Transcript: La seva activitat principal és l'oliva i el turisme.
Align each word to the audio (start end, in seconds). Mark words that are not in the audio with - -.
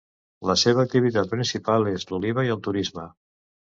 La 0.51 0.55
seva 0.61 0.85
activitat 0.87 1.29
principal 1.35 1.87
és 1.93 2.07
l'oliva 2.13 2.47
i 2.49 2.51
el 2.55 2.67
turisme. 2.69 3.07